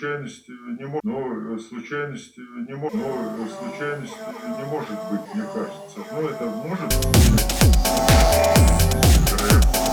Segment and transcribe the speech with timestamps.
[0.00, 4.16] Но случайности не может, но э, случайности не может, но э, случайности
[4.46, 5.98] не может быть, мне кажется.
[6.12, 6.90] Но это может
[9.30, 9.89] Вероятно.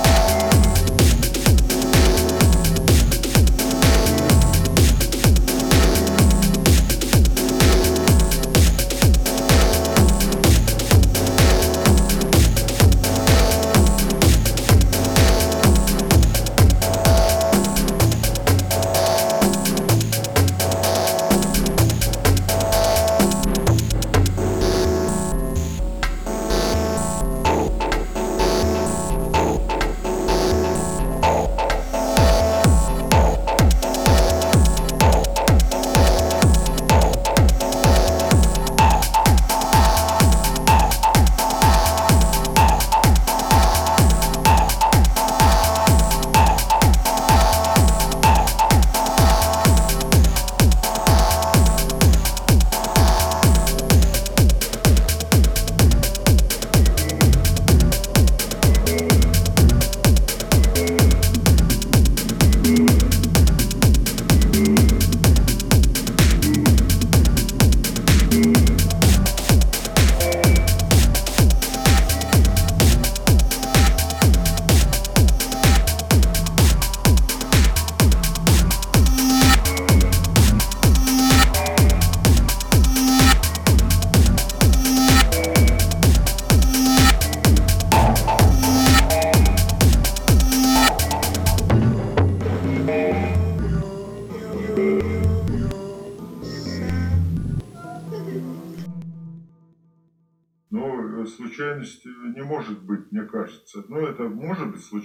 [101.27, 103.83] Но случайности не может быть, мне кажется.
[103.87, 104.97] Но это может быть случайность.